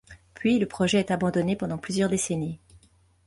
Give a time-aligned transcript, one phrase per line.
[0.33, 2.57] Puis le projet est abandonné pendant plusieurs décennies.